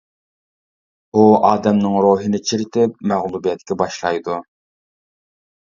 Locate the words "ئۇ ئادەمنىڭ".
1.19-1.97